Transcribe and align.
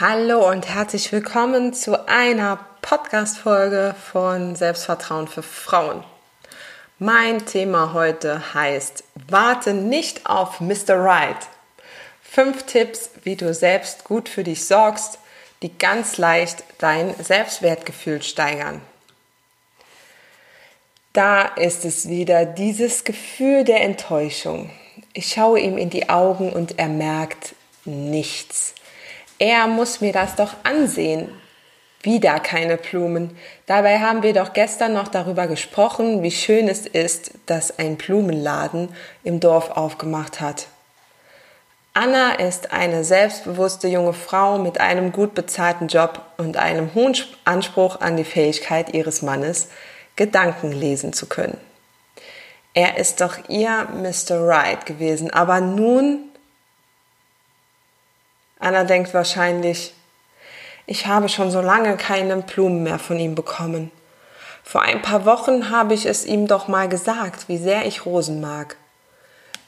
Hallo 0.00 0.50
und 0.50 0.68
herzlich 0.68 1.12
willkommen 1.12 1.72
zu 1.72 2.08
einer 2.08 2.58
Podcast-Folge 2.82 3.94
von 4.10 4.56
Selbstvertrauen 4.56 5.28
für 5.28 5.44
Frauen. 5.44 6.02
Mein 6.98 7.46
Thema 7.46 7.92
heute 7.92 8.54
heißt 8.54 9.04
Warte 9.28 9.72
nicht 9.72 10.26
auf 10.26 10.58
Mr. 10.58 10.96
Right. 10.96 11.36
Fünf 12.24 12.64
Tipps, 12.64 13.10
wie 13.22 13.36
du 13.36 13.54
selbst 13.54 14.02
gut 14.02 14.28
für 14.28 14.42
dich 14.42 14.64
sorgst, 14.64 15.20
die 15.62 15.78
ganz 15.78 16.18
leicht 16.18 16.64
dein 16.78 17.14
Selbstwertgefühl 17.22 18.20
steigern. 18.20 18.80
Da 21.12 21.42
ist 21.42 21.84
es 21.84 22.08
wieder 22.08 22.46
dieses 22.46 23.04
Gefühl 23.04 23.62
der 23.62 23.82
Enttäuschung. 23.82 24.70
Ich 25.12 25.28
schaue 25.34 25.60
ihm 25.60 25.78
in 25.78 25.90
die 25.90 26.08
Augen 26.08 26.52
und 26.52 26.80
er 26.80 26.88
merkt 26.88 27.54
nichts. 27.84 28.74
Er 29.38 29.66
muss 29.66 30.00
mir 30.00 30.12
das 30.12 30.36
doch 30.36 30.54
ansehen. 30.62 31.28
Wieder 32.02 32.38
keine 32.38 32.76
Blumen. 32.76 33.36
Dabei 33.66 33.98
haben 33.98 34.22
wir 34.22 34.34
doch 34.34 34.52
gestern 34.52 34.92
noch 34.92 35.08
darüber 35.08 35.46
gesprochen, 35.46 36.22
wie 36.22 36.30
schön 36.30 36.68
es 36.68 36.86
ist, 36.86 37.32
dass 37.46 37.78
ein 37.78 37.96
Blumenladen 37.96 38.90
im 39.24 39.40
Dorf 39.40 39.70
aufgemacht 39.70 40.40
hat. 40.40 40.66
Anna 41.94 42.32
ist 42.32 42.72
eine 42.72 43.04
selbstbewusste 43.04 43.88
junge 43.88 44.12
Frau 44.12 44.58
mit 44.58 44.80
einem 44.80 45.12
gut 45.12 45.34
bezahlten 45.34 45.86
Job 45.86 46.20
und 46.36 46.56
einem 46.56 46.92
hohen 46.94 47.16
Anspruch 47.44 48.00
an 48.00 48.16
die 48.16 48.24
Fähigkeit 48.24 48.92
ihres 48.92 49.22
Mannes, 49.22 49.68
Gedanken 50.16 50.72
lesen 50.72 51.12
zu 51.12 51.26
können. 51.26 51.56
Er 52.74 52.98
ist 52.98 53.20
doch 53.20 53.48
ihr 53.48 53.86
Mr. 53.94 54.40
Right 54.40 54.84
gewesen, 54.84 55.32
aber 55.32 55.60
nun 55.60 56.30
Anna 58.64 58.84
denkt 58.84 59.12
wahrscheinlich, 59.12 59.92
ich 60.86 61.06
habe 61.06 61.28
schon 61.28 61.50
so 61.50 61.60
lange 61.60 61.96
keine 61.96 62.36
Blumen 62.38 62.82
mehr 62.82 62.98
von 62.98 63.18
ihm 63.18 63.34
bekommen. 63.34 63.90
Vor 64.62 64.80
ein 64.80 65.02
paar 65.02 65.26
Wochen 65.26 65.70
habe 65.70 65.92
ich 65.92 66.06
es 66.06 66.24
ihm 66.24 66.46
doch 66.46 66.66
mal 66.66 66.88
gesagt, 66.88 67.48
wie 67.48 67.58
sehr 67.58 67.84
ich 67.84 68.06
Rosen 68.06 68.40
mag. 68.40 68.76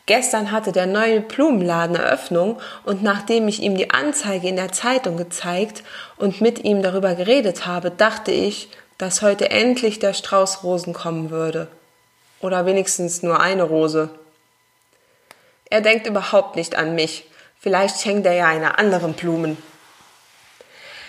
Gestern 0.07 0.51
hatte 0.51 0.73
der 0.73 0.87
neue 0.87 1.21
Blumenladen 1.21 1.97
Eröffnung 1.97 2.59
und 2.85 3.03
nachdem 3.03 3.49
ich 3.49 3.61
ihm 3.61 3.77
die 3.77 3.91
Anzeige 3.91 4.49
in 4.49 4.57
der 4.57 4.73
Zeitung 4.73 5.17
gezeigt 5.17 5.83
und 6.17 6.41
mit 6.41 6.65
ihm 6.65 6.81
darüber 6.81 7.15
geredet 7.15 7.67
habe, 7.67 7.91
dachte 7.91 8.31
ich, 8.31 8.71
dass 8.99 9.21
heute 9.21 9.51
endlich 9.51 9.99
der 9.99 10.15
Strauß 10.15 10.63
Rosen 10.63 10.95
kommen 10.95 11.31
würde. 11.31 11.69
Oder 12.41 12.65
wenigstens 12.65 13.23
nur 13.23 13.41
eine 13.41 13.65
Rose. 13.65 14.09
Er 15.69 15.81
denkt 15.83 16.07
überhaupt 16.07 16.57
nicht 16.57 16.77
an 16.77 16.95
mich, 16.95 17.27
Vielleicht 17.61 18.01
schenkt 18.01 18.27
er 18.27 18.35
ja 18.35 18.47
einer 18.47 18.79
anderen 18.79 19.15
Blumen. 19.15 19.57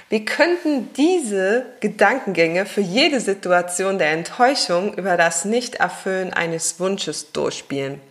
Wir 0.09 0.23
könnten 0.23 0.93
diese 0.93 1.65
Gedankengänge 1.81 2.65
für 2.65 2.81
jede 2.81 3.19
Situation 3.19 3.97
der 3.97 4.11
Enttäuschung 4.11 4.93
über 4.93 5.17
das 5.17 5.43
Nichterfüllen 5.43 6.33
eines 6.33 6.79
Wunsches 6.79 7.33
durchspielen. 7.33 8.01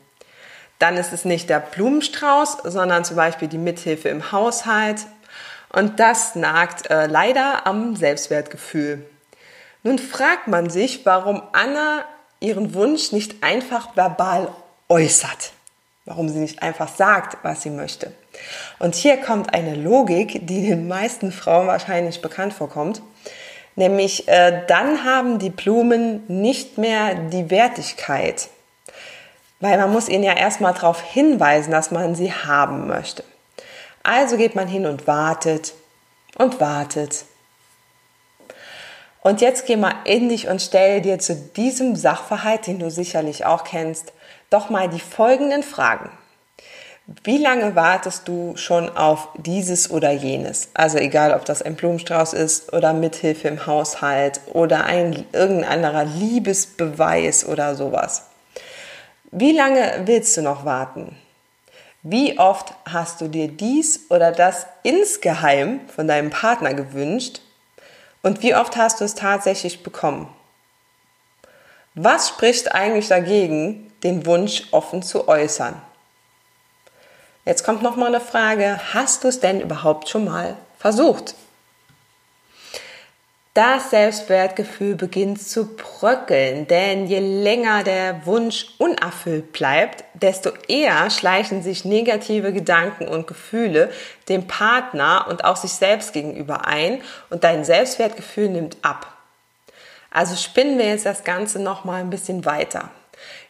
Dann 0.78 0.98
ist 0.98 1.14
es 1.14 1.24
nicht 1.24 1.48
der 1.48 1.60
Blumenstrauß, 1.60 2.58
sondern 2.64 3.04
zum 3.04 3.16
Beispiel 3.16 3.48
die 3.48 3.56
Mithilfe 3.56 4.10
im 4.10 4.30
Haushalt. 4.30 5.06
Und 5.70 5.98
das 5.98 6.34
nagt 6.34 6.90
äh, 6.90 7.06
leider 7.06 7.66
am 7.66 7.96
Selbstwertgefühl. 7.96 9.06
Nun 9.82 9.98
fragt 9.98 10.48
man 10.48 10.68
sich, 10.68 11.06
warum 11.06 11.42
Anna 11.52 12.04
ihren 12.40 12.74
Wunsch 12.74 13.12
nicht 13.12 13.42
einfach 13.42 13.96
verbal 13.96 14.52
äußert 14.90 15.52
warum 16.06 16.28
sie 16.28 16.38
nicht 16.38 16.62
einfach 16.62 16.88
sagt, 16.88 17.36
was 17.42 17.62
sie 17.62 17.70
möchte. 17.70 18.12
Und 18.78 18.94
hier 18.94 19.16
kommt 19.18 19.54
eine 19.54 19.74
Logik, 19.74 20.46
die 20.46 20.66
den 20.66 20.88
meisten 20.88 21.32
Frauen 21.32 21.66
wahrscheinlich 21.66 22.20
bekannt 22.20 22.52
vorkommt. 22.52 23.02
Nämlich 23.74 24.26
äh, 24.28 24.62
dann 24.66 25.04
haben 25.04 25.38
die 25.38 25.50
Blumen 25.50 26.22
nicht 26.28 26.78
mehr 26.78 27.14
die 27.14 27.50
Wertigkeit. 27.50 28.48
Weil 29.60 29.78
man 29.78 29.92
muss 29.92 30.08
ihnen 30.08 30.24
ja 30.24 30.34
erstmal 30.34 30.74
darauf 30.74 31.02
hinweisen, 31.02 31.70
dass 31.70 31.90
man 31.90 32.14
sie 32.14 32.32
haben 32.32 32.86
möchte. 32.86 33.24
Also 34.02 34.36
geht 34.36 34.54
man 34.54 34.68
hin 34.68 34.86
und 34.86 35.06
wartet 35.06 35.74
und 36.36 36.60
wartet. 36.60 37.24
Und 39.20 39.40
jetzt 39.40 39.66
geh 39.66 39.76
mal 39.76 39.94
in 40.04 40.28
dich 40.28 40.46
und 40.46 40.62
stell 40.62 41.00
dir 41.00 41.18
zu 41.18 41.34
diesem 41.34 41.96
Sachverhalt, 41.96 42.66
den 42.68 42.78
du 42.78 42.90
sicherlich 42.90 43.44
auch 43.44 43.64
kennst, 43.64 44.12
doch 44.50 44.70
mal 44.70 44.88
die 44.88 45.00
folgenden 45.00 45.64
Fragen. 45.64 46.10
Wie 47.22 47.38
lange 47.38 47.76
wartest 47.76 48.26
du 48.26 48.56
schon 48.56 48.88
auf 48.96 49.28
dieses 49.36 49.92
oder 49.92 50.10
jenes? 50.10 50.70
Also 50.74 50.98
egal, 50.98 51.34
ob 51.34 51.44
das 51.44 51.62
ein 51.62 51.76
Blumenstrauß 51.76 52.32
ist 52.32 52.72
oder 52.72 52.92
Mithilfe 52.94 53.46
im 53.46 53.64
Haushalt 53.64 54.40
oder 54.52 54.86
ein 54.86 55.24
irgendein 55.32 55.84
anderer 55.84 56.04
Liebesbeweis 56.04 57.46
oder 57.46 57.76
sowas. 57.76 58.24
Wie 59.30 59.52
lange 59.52 60.02
willst 60.06 60.36
du 60.36 60.42
noch 60.42 60.64
warten? 60.64 61.16
Wie 62.02 62.40
oft 62.40 62.74
hast 62.84 63.20
du 63.20 63.28
dir 63.28 63.46
dies 63.46 64.10
oder 64.10 64.32
das 64.32 64.66
insgeheim 64.82 65.82
von 65.94 66.08
deinem 66.08 66.30
Partner 66.30 66.74
gewünscht? 66.74 67.40
Und 68.24 68.42
wie 68.42 68.56
oft 68.56 68.76
hast 68.76 69.00
du 69.00 69.04
es 69.04 69.14
tatsächlich 69.14 69.84
bekommen? 69.84 70.28
Was 71.94 72.30
spricht 72.30 72.74
eigentlich 72.74 73.06
dagegen, 73.06 73.92
den 74.02 74.26
Wunsch 74.26 74.64
offen 74.72 75.04
zu 75.04 75.28
äußern? 75.28 75.80
Jetzt 77.46 77.62
kommt 77.62 77.80
noch 77.80 77.94
mal 77.94 78.08
eine 78.08 78.20
Frage, 78.20 78.80
hast 78.92 79.22
du 79.22 79.28
es 79.28 79.38
denn 79.38 79.60
überhaupt 79.60 80.08
schon 80.08 80.24
mal 80.24 80.56
versucht? 80.80 81.36
Das 83.54 83.90
Selbstwertgefühl 83.90 84.96
beginnt 84.96 85.40
zu 85.40 85.76
bröckeln, 85.76 86.66
denn 86.66 87.06
je 87.06 87.20
länger 87.20 87.84
der 87.84 88.26
Wunsch 88.26 88.66
unerfüllt 88.78 89.52
bleibt, 89.52 90.02
desto 90.14 90.50
eher 90.66 91.08
schleichen 91.08 91.62
sich 91.62 91.84
negative 91.84 92.52
Gedanken 92.52 93.06
und 93.06 93.28
Gefühle 93.28 93.92
dem 94.28 94.48
Partner 94.48 95.26
und 95.30 95.44
auch 95.44 95.56
sich 95.56 95.72
selbst 95.72 96.12
gegenüber 96.12 96.66
ein 96.66 97.00
und 97.30 97.44
dein 97.44 97.64
Selbstwertgefühl 97.64 98.48
nimmt 98.48 98.76
ab. 98.82 99.06
Also 100.10 100.34
spinnen 100.34 100.78
wir 100.78 100.86
jetzt 100.86 101.06
das 101.06 101.22
Ganze 101.22 101.60
noch 101.60 101.84
mal 101.84 102.00
ein 102.00 102.10
bisschen 102.10 102.44
weiter. 102.44 102.90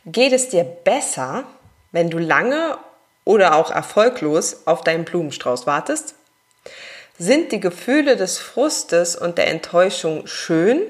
Geht 0.04 0.34
es 0.34 0.50
dir 0.50 0.64
besser, 0.64 1.44
wenn 1.92 2.10
du 2.10 2.18
lange 2.18 2.76
oder 3.26 3.56
auch 3.56 3.70
erfolglos 3.70 4.62
auf 4.64 4.82
deinen 4.82 5.04
Blumenstrauß 5.04 5.66
wartest? 5.66 6.14
Sind 7.18 7.52
die 7.52 7.60
Gefühle 7.60 8.16
des 8.16 8.38
Frustes 8.38 9.16
und 9.16 9.36
der 9.36 9.48
Enttäuschung 9.48 10.26
schön? 10.26 10.82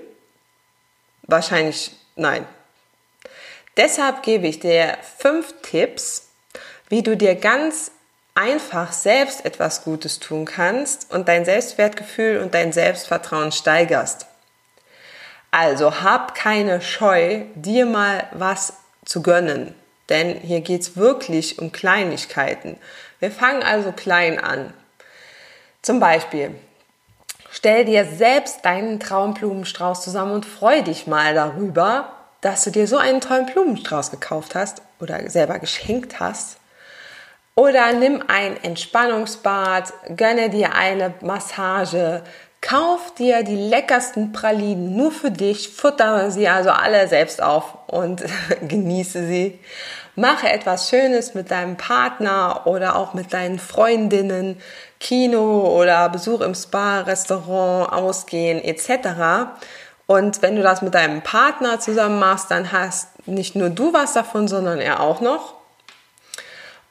Wahrscheinlich 1.23 1.93
nein. 2.15 2.47
Deshalb 3.77 4.23
gebe 4.23 4.47
ich 4.47 4.61
dir 4.61 4.97
fünf 5.19 5.55
Tipps, 5.63 6.29
wie 6.89 7.03
du 7.03 7.17
dir 7.17 7.35
ganz 7.35 7.91
einfach 8.35 8.93
selbst 8.93 9.45
etwas 9.45 9.83
Gutes 9.83 10.21
tun 10.21 10.45
kannst 10.45 11.13
und 11.13 11.29
dein 11.29 11.45
Selbstwertgefühl 11.45 12.39
und 12.39 12.55
dein 12.55 12.73
Selbstvertrauen 12.73 13.51
steigerst. 13.51 14.27
Also 15.51 16.03
hab 16.03 16.35
keine 16.35 16.83
Scheu, 16.83 17.45
dir 17.55 17.87
mal 17.87 18.29
was 18.33 18.75
zu 19.05 19.23
gönnen. 19.23 19.75
Denn 20.09 20.37
hier 20.41 20.61
geht's 20.61 20.97
wirklich 20.97 21.59
um 21.59 21.73
Kleinigkeiten. 21.73 22.79
Wir 23.19 23.31
fangen 23.31 23.63
also 23.63 23.93
klein 23.93 24.39
an. 24.39 24.73
Zum 25.83 26.01
Beispiel, 26.01 26.55
stell 27.51 27.85
dir 27.85 28.05
selbst 28.05 28.65
deinen 28.65 29.01
Traumblumenstrauß 29.01 30.03
zusammen 30.03 30.33
und 30.33 30.47
freu 30.47 30.83
dich 30.83 31.07
mal 31.07 31.35
darüber, 31.35 32.13
dass 32.41 32.65
du 32.65 32.71
dir 32.71 32.87
so 32.87 32.99
einen 32.99 33.21
tollen 33.21 33.47
Blumenstrauß 33.47 34.11
gekauft 34.11 34.55
hast 34.55 34.83
oder 35.01 35.29
selber 35.31 35.59
geschenkt 35.59 36.21
hast. 36.21 36.59
Oder 37.55 37.93
nimm 37.95 38.23
ein 38.29 38.63
Entspannungsbad, 38.63 39.93
gönne 40.15 40.51
dir 40.51 40.75
eine 40.75 41.15
Massage, 41.23 42.23
Kauf 42.61 43.15
dir 43.15 43.43
die 43.43 43.57
leckersten 43.57 44.33
Pralinen 44.33 44.97
nur 44.97 45.13
für 45.13 45.31
dich, 45.31 45.69
futter 45.69 46.31
sie 46.31 46.49
also 46.49 46.71
alle 46.71 47.07
selbst 47.07 47.43
auf 47.43 47.77
und 47.87 48.25
genieße 48.69 49.27
sie. 49.27 49.61
Mache 50.17 50.49
etwas 50.49 50.89
Schönes 50.89 51.35
mit 51.35 51.51
deinem 51.51 51.77
Partner 51.77 52.63
oder 52.67 52.97
auch 52.97 53.13
mit 53.13 53.33
deinen 53.35 53.59
Freundinnen. 53.59 54.59
Kino 54.99 55.79
oder 55.79 56.09
Besuch 56.09 56.41
im 56.41 56.55
Spa, 56.55 57.01
Restaurant, 57.01 57.93
Ausgehen 57.93 58.65
etc. 58.65 59.51
Und 60.07 60.41
wenn 60.41 60.57
du 60.57 60.63
das 60.63 60.81
mit 60.81 60.95
deinem 60.95 61.23
Partner 61.23 61.81
zusammen 61.81 62.19
machst, 62.19 62.51
dann 62.51 62.73
hast 62.73 63.27
nicht 63.29 63.57
nur 63.57 63.69
du 63.69 63.93
was 63.93 64.15
davon, 64.15 64.49
sondern 64.49 64.79
er 64.79 65.01
auch 65.01 65.21
noch. 65.21 65.56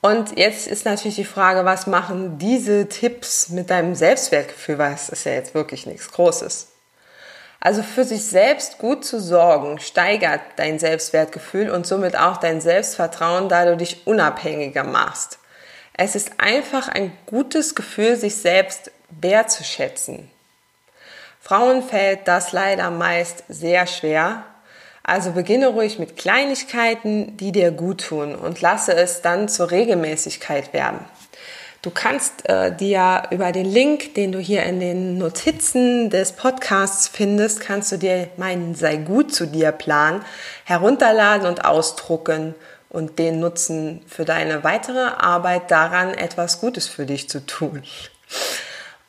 Und 0.06 0.38
jetzt 0.38 0.68
ist 0.68 0.86
natürlich 0.86 1.16
die 1.16 1.26
Frage, 1.26 1.66
was 1.66 1.88
machen 1.88 2.38
diese 2.38 2.88
Tipps 2.88 3.50
mit 3.50 3.72
deinem 3.72 3.96
Selbstwertgefühl? 3.96 4.78
Weil 4.78 4.94
es 4.94 5.10
ist 5.10 5.26
ja 5.26 5.32
jetzt 5.32 5.56
wirklich 5.56 5.88
nichts 5.88 6.12
Großes. 6.12 6.68
Also 7.60 7.82
für 7.82 8.04
sich 8.04 8.24
selbst 8.24 8.78
gut 8.78 9.04
zu 9.04 9.20
sorgen, 9.20 9.80
steigert 9.80 10.42
dein 10.58 10.78
Selbstwertgefühl 10.78 11.72
und 11.72 11.88
somit 11.88 12.16
auch 12.16 12.38
dein 12.38 12.62
Selbstvertrauen, 12.62 13.50
da 13.50 13.66
du 13.66 13.78
dich 13.78 14.06
unabhängiger 14.06 14.84
machst. 14.84 15.40
Es 15.94 16.14
ist 16.14 16.34
einfach 16.38 16.88
ein 16.88 17.12
gutes 17.26 17.74
Gefühl, 17.74 18.16
sich 18.16 18.36
selbst 18.36 18.92
wertzuschätzen. 19.10 20.30
Frauen 21.42 21.82
fällt 21.82 22.28
das 22.28 22.52
leider 22.52 22.92
meist 22.92 23.44
sehr 23.48 23.88
schwer. 23.88 24.44
Also 25.08 25.34
beginne 25.34 25.68
ruhig 25.68 26.00
mit 26.00 26.18
Kleinigkeiten, 26.18 27.38
die 27.38 27.52
dir 27.52 27.70
gut 27.70 28.08
tun 28.08 28.34
und 28.34 28.60
lasse 28.62 28.96
es 28.96 29.22
dann 29.22 29.48
zur 29.48 29.70
Regelmäßigkeit 29.70 30.74
werden. 30.74 31.00
Du 31.84 31.92
kannst 31.92 32.50
äh, 32.50 32.76
dir 32.76 33.22
über 33.30 33.52
den 33.52 33.68
Link, 33.68 34.16
den 34.16 34.32
du 34.32 34.40
hier 34.40 34.64
in 34.64 34.80
den 34.80 35.20
Notizen 35.20 36.10
des 36.10 36.32
Podcasts 36.32 37.08
findest, 37.08 37.60
kannst 37.60 37.92
du 37.92 37.98
dir 37.98 38.30
meinen 38.38 38.74
Sei 38.74 38.96
gut 38.96 39.32
zu 39.32 39.46
dir 39.46 39.72
Plan 39.72 40.26
herunterladen 40.64 41.46
und 41.46 41.66
ausdrucken 41.66 42.56
und 42.90 43.20
den 43.20 43.40
nutzen 43.40 44.02
für 44.08 44.26
deine 44.26 44.64
weitere 44.64 45.06
Arbeit 45.20 45.70
daran, 45.70 46.16
etwas 46.16 46.60
Gutes 46.60 46.88
für 46.88 47.06
dich 47.06 47.30
zu 47.30 47.46
tun. 47.46 47.84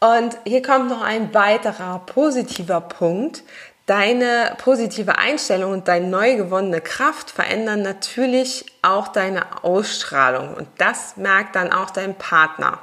Und 0.00 0.36
hier 0.44 0.60
kommt 0.60 0.90
noch 0.90 1.00
ein 1.00 1.32
weiterer 1.32 2.00
positiver 2.00 2.82
Punkt. 2.82 3.42
Deine 3.86 4.56
positive 4.58 5.16
Einstellung 5.16 5.72
und 5.72 5.86
deine 5.86 6.08
neu 6.08 6.36
gewonnene 6.36 6.80
Kraft 6.80 7.30
verändern 7.30 7.82
natürlich 7.82 8.66
auch 8.82 9.08
deine 9.08 9.64
Ausstrahlung 9.64 10.54
und 10.54 10.68
das 10.78 11.16
merkt 11.16 11.54
dann 11.54 11.72
auch 11.72 11.90
dein 11.90 12.16
Partner. 12.16 12.80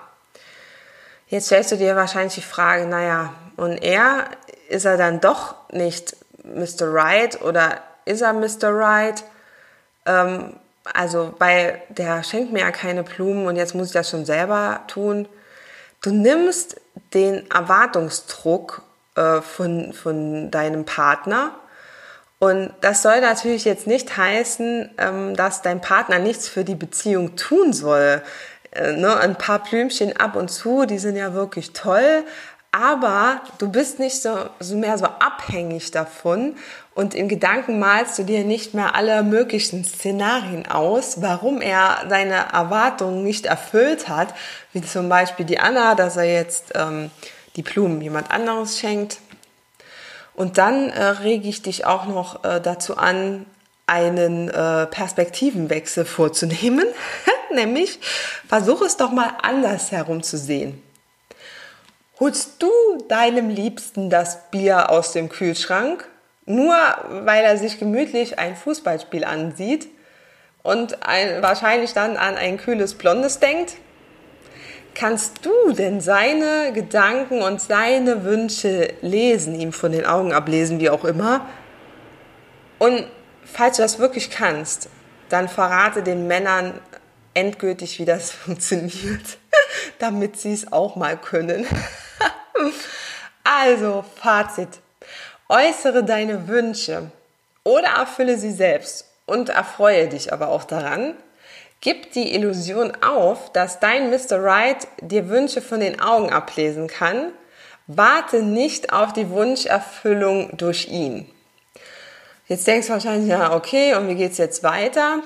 Jetzt 1.28 1.48
stellst 1.48 1.74
du 1.74 1.78
dir 1.78 1.96
wahrscheinlich 1.96 2.36
die 2.36 2.42
Frage, 2.42 2.86
naja, 2.86 3.34
und 3.58 3.84
er, 3.84 4.28
ist 4.70 4.86
er 4.86 4.98
dann 4.98 5.20
doch 5.20 5.56
nicht 5.72 6.16
Mr. 6.44 6.94
Right 6.94 7.42
oder 7.42 7.82
ist 8.06 8.22
er 8.22 8.34
Mr. 8.34 8.70
Right? 8.70 9.24
Ähm, 10.06 10.56
also, 10.94 11.34
weil 11.40 11.82
der 11.90 12.24
schenkt 12.24 12.52
mir 12.52 12.60
ja 12.60 12.72
keine 12.72 13.04
Blumen 13.04 13.48
und 13.48 13.56
jetzt 13.56 13.74
muss 13.74 13.88
ich 13.88 13.94
das 13.94 14.10
schon 14.10 14.26
selber 14.26 14.82
tun. 14.88 15.28
Du 16.02 16.12
nimmst 16.12 16.80
den 17.14 17.50
Erwartungsdruck 17.50 18.82
äh, 19.16 19.42
von, 19.42 19.94
von 19.94 20.52
deinem 20.52 20.86
Partner. 20.86 21.52
Und 22.40 22.74
das 22.82 23.02
soll 23.02 23.22
natürlich 23.22 23.64
jetzt 23.64 23.88
nicht 23.88 24.18
heißen, 24.18 24.90
ähm, 24.98 25.36
dass 25.36 25.62
dein 25.62 25.82
Partner 25.82 26.20
nichts 26.20 26.50
für 26.50 26.64
die 26.64 26.76
Beziehung 26.76 27.36
tun 27.36 27.72
soll. 27.74 28.22
Äh, 28.72 28.94
ne? 28.94 29.16
Ein 29.18 29.36
paar 29.36 29.64
Blümchen 29.64 30.18
ab 30.18 30.36
und 30.36 30.50
zu, 30.50 30.86
die 30.86 30.98
sind 30.98 31.16
ja 31.16 31.34
wirklich 31.34 31.72
toll, 31.72 32.26
aber 32.72 33.42
du 33.60 33.72
bist 33.72 34.00
nicht 34.00 34.22
so, 34.22 34.50
so 34.60 34.76
mehr 34.76 34.98
so 34.98 35.06
abhängig 35.06 35.92
davon 35.92 36.56
und 36.96 37.14
in 37.14 37.28
Gedanken 37.28 37.80
malst 37.80 38.18
du 38.18 38.24
dir 38.24 38.44
nicht 38.44 38.74
mehr 38.74 38.96
alle 38.96 39.24
möglichen 39.24 39.86
Szenarien 39.86 40.68
aus, 40.68 41.22
warum 41.22 41.62
er 41.62 42.06
seine 42.10 42.52
Erwartungen 42.52 43.24
nicht 43.24 43.46
erfüllt 43.46 44.10
hat, 44.10 44.34
wie 44.74 44.82
zum 44.82 45.08
Beispiel 45.08 45.46
die 45.46 45.60
Anna, 45.60 45.96
dass 45.96 46.18
er 46.18 46.26
jetzt 46.26 46.74
ähm, 46.76 47.12
die 47.56 47.62
Blumen 47.62 48.02
jemand 48.02 48.32
anderes 48.32 48.80
schenkt. 48.80 49.20
Und 50.36 50.58
dann 50.58 50.90
äh, 50.90 51.04
rege 51.04 51.48
ich 51.48 51.62
dich 51.62 51.86
auch 51.86 52.06
noch 52.06 52.44
äh, 52.44 52.60
dazu 52.60 52.98
an, 52.98 53.46
einen 53.86 54.50
äh, 54.50 54.88
Perspektivenwechsel 54.88 56.06
vorzunehmen, 56.06 56.86
nämlich 57.54 58.00
versuch 58.48 58.82
es 58.82 58.98
doch 58.98 59.12
mal 59.12 59.34
anders 59.42 59.92
herum 59.92 60.24
zu 60.24 60.38
sehen. 60.38 60.82
Holst 62.20 62.62
du 62.64 62.70
deinem 63.10 63.50
Liebsten 63.50 64.10
das 64.10 64.50
Bier 64.50 64.90
aus 64.90 65.12
dem 65.12 65.30
Kühlschrank, 65.30 66.08
nur 66.46 66.76
weil 67.10 67.44
er 67.44 67.58
sich 67.58 67.80
gemütlich 67.80 68.40
ein 68.40 68.56
Fußballspiel 68.56 69.26
ansieht 69.26 69.88
und 70.62 71.06
ein, 71.06 71.42
wahrscheinlich 71.42 71.94
dann 71.94 72.16
an 72.18 72.36
ein 72.36 72.58
kühles 72.58 72.94
Blondes 72.94 73.40
denkt? 73.40 73.76
Kannst 74.96 75.46
du 75.46 75.74
denn 75.74 76.02
seine 76.02 76.72
Gedanken 76.72 77.42
und 77.42 77.60
seine 77.60 78.24
Wünsche 78.24 78.94
lesen, 79.02 79.60
ihm 79.60 79.74
von 79.74 79.92
den 79.92 80.06
Augen 80.06 80.34
ablesen, 80.34 80.80
wie 80.80 80.90
auch 80.90 81.04
immer? 81.04 81.48
Und 82.78 83.08
falls 83.44 83.78
du 83.78 83.82
das 83.82 83.98
wirklich 83.98 84.30
kannst, 84.30 84.90
dann 85.30 85.50
verrate 85.50 86.04
den 86.04 86.28
Männern 86.28 86.80
endgültig, 87.34 87.98
wie 87.98 88.06
das 88.06 88.32
funktioniert, 88.32 89.38
damit 90.00 90.40
sie 90.40 90.54
es 90.54 90.72
auch 90.72 90.96
mal 90.96 91.18
können. 91.18 91.66
also, 93.44 94.06
Fazit. 94.22 94.70
Äußere 95.50 96.04
deine 96.04 96.48
Wünsche 96.48 97.12
oder 97.64 97.90
erfülle 97.98 98.38
sie 98.38 98.52
selbst 98.52 99.06
und 99.26 99.50
erfreue 99.50 100.08
dich 100.08 100.32
aber 100.32 100.50
auch 100.50 100.64
daran. 100.64 101.16
Gib 101.84 102.14
die 102.14 102.34
Illusion 102.34 102.94
auf, 103.04 103.52
dass 103.52 103.82
dein 103.82 104.10
Mr. 104.10 104.42
Right 104.42 104.88
dir 105.02 105.28
Wünsche 105.28 105.62
von 105.62 105.82
den 105.82 106.00
Augen 106.00 106.32
ablesen 106.32 106.88
kann. 106.88 107.34
Warte 107.88 108.42
nicht 108.42 108.94
auf 108.94 109.12
die 109.12 109.30
Wunscherfüllung 109.30 110.56
durch 110.56 110.88
ihn. 110.88 111.30
Jetzt 112.48 112.68
denkst 112.68 112.88
du 112.88 112.94
wahrscheinlich, 112.94 113.30
ja, 113.30 113.54
okay, 113.54 113.96
und 113.96 114.08
wie 114.08 114.16
geht's 114.16 114.38
jetzt 114.38 114.64
weiter? 114.64 115.20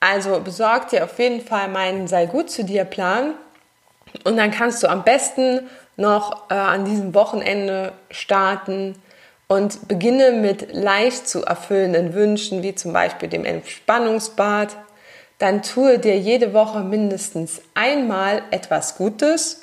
Also 0.00 0.40
besorg 0.40 0.88
dir 0.88 1.04
auf 1.04 1.18
jeden 1.18 1.42
Fall 1.42 1.68
meinen 1.68 2.08
Sei 2.08 2.24
gut 2.24 2.50
zu 2.50 2.64
dir 2.64 2.86
Plan 2.86 3.34
und 4.24 4.38
dann 4.38 4.52
kannst 4.52 4.82
du 4.82 4.88
am 4.88 5.04
besten 5.04 5.68
noch 5.98 6.50
äh, 6.50 6.54
an 6.54 6.86
diesem 6.86 7.12
Wochenende 7.12 7.92
starten 8.10 8.94
und 9.48 9.86
beginne 9.86 10.32
mit 10.32 10.72
leicht 10.72 11.28
zu 11.28 11.44
erfüllenden 11.44 12.14
Wünschen, 12.14 12.62
wie 12.62 12.74
zum 12.74 12.94
Beispiel 12.94 13.28
dem 13.28 13.44
Entspannungsbad. 13.44 14.74
Dann 15.42 15.60
tue 15.62 15.98
dir 15.98 16.16
jede 16.16 16.54
Woche 16.54 16.84
mindestens 16.84 17.62
einmal 17.74 18.42
etwas 18.52 18.96
Gutes. 18.96 19.62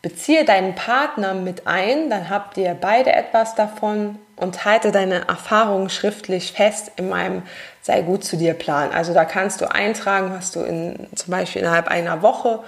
Beziehe 0.00 0.46
deinen 0.46 0.74
Partner 0.74 1.34
mit 1.34 1.66
ein, 1.66 2.08
dann 2.08 2.30
habt 2.30 2.56
ihr 2.56 2.72
beide 2.72 3.12
etwas 3.12 3.54
davon 3.54 4.18
und 4.36 4.64
halte 4.64 4.92
deine 4.92 5.28
Erfahrungen 5.28 5.90
schriftlich 5.90 6.52
fest 6.52 6.90
in 6.96 7.10
meinem 7.10 7.42
Sei 7.82 8.00
gut 8.00 8.24
zu 8.24 8.38
dir 8.38 8.54
Plan. 8.54 8.92
Also 8.92 9.12
da 9.12 9.26
kannst 9.26 9.60
du 9.60 9.70
eintragen, 9.70 10.32
was 10.34 10.52
du 10.52 10.60
in, 10.60 11.06
zum 11.14 11.32
Beispiel 11.32 11.60
innerhalb 11.60 11.88
einer 11.88 12.22
Woche 12.22 12.60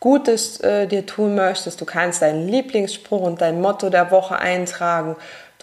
Gutes 0.00 0.60
äh, 0.62 0.88
dir 0.88 1.06
tun 1.06 1.36
möchtest. 1.36 1.80
Du 1.80 1.84
kannst 1.84 2.22
deinen 2.22 2.48
Lieblingsspruch 2.48 3.22
und 3.22 3.40
dein 3.40 3.60
Motto 3.60 3.88
der 3.88 4.10
Woche 4.10 4.36
eintragen. 4.36 5.14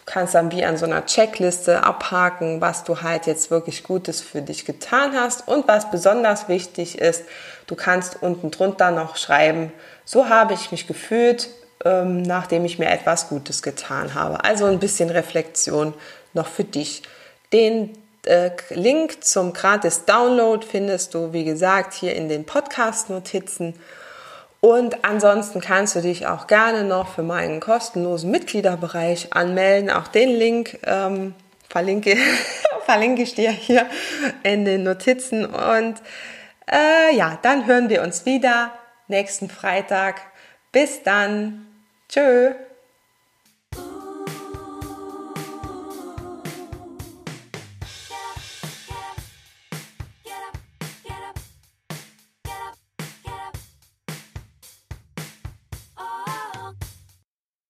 Du 0.05 0.13
kannst 0.13 0.33
dann 0.33 0.51
wie 0.51 0.65
an 0.65 0.77
so 0.77 0.85
einer 0.85 1.05
Checkliste 1.05 1.83
abhaken, 1.83 2.59
was 2.59 2.83
du 2.83 3.01
halt 3.01 3.27
jetzt 3.27 3.51
wirklich 3.51 3.83
Gutes 3.83 4.19
für 4.19 4.41
dich 4.41 4.65
getan 4.65 5.13
hast. 5.13 5.47
Und 5.47 5.67
was 5.67 5.91
besonders 5.91 6.47
wichtig 6.47 6.97
ist, 6.97 7.23
du 7.67 7.75
kannst 7.75 8.21
unten 8.21 8.51
drunter 8.51 8.91
noch 8.91 9.15
schreiben, 9.15 9.71
so 10.03 10.27
habe 10.27 10.53
ich 10.53 10.71
mich 10.71 10.87
gefühlt, 10.87 11.49
ähm, 11.85 12.21
nachdem 12.23 12.65
ich 12.65 12.79
mir 12.79 12.89
etwas 12.89 13.29
Gutes 13.29 13.61
getan 13.61 14.13
habe. 14.13 14.43
Also 14.43 14.65
ein 14.65 14.79
bisschen 14.79 15.09
Reflexion 15.09 15.93
noch 16.33 16.47
für 16.47 16.63
dich. 16.63 17.03
Den 17.53 17.97
äh, 18.25 18.51
Link 18.69 19.23
zum 19.23 19.53
gratis 19.53 20.05
Download 20.05 20.65
findest 20.65 21.13
du, 21.13 21.33
wie 21.33 21.43
gesagt, 21.43 21.93
hier 21.93 22.15
in 22.15 22.29
den 22.29 22.45
Podcast-Notizen. 22.45 23.75
Und 24.61 25.03
ansonsten 25.03 25.59
kannst 25.59 25.95
du 25.95 26.01
dich 26.01 26.27
auch 26.27 26.45
gerne 26.45 26.83
noch 26.83 27.15
für 27.15 27.23
meinen 27.23 27.59
kostenlosen 27.59 28.29
Mitgliederbereich 28.29 29.33
anmelden. 29.33 29.89
Auch 29.89 30.07
den 30.07 30.29
Link 30.29 30.77
ähm, 30.85 31.33
verlinke, 31.67 32.15
verlinke 32.85 33.23
ich 33.23 33.33
dir 33.33 33.49
hier 33.49 33.87
in 34.43 34.63
den 34.63 34.83
Notizen. 34.83 35.45
Und 35.45 35.95
äh, 36.71 37.15
ja, 37.15 37.39
dann 37.41 37.65
hören 37.65 37.89
wir 37.89 38.03
uns 38.03 38.25
wieder 38.27 38.71
nächsten 39.07 39.49
Freitag. 39.49 40.21
Bis 40.71 41.01
dann. 41.01 41.65
Tschö. 42.07 42.53